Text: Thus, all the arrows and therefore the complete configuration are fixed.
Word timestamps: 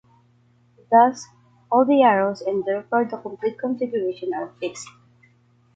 Thus, 0.89 1.27
all 1.71 1.85
the 1.85 2.01
arrows 2.01 2.41
and 2.41 2.65
therefore 2.65 3.05
the 3.05 3.17
complete 3.17 3.59
configuration 3.59 4.33
are 4.33 4.51
fixed. 4.59 4.87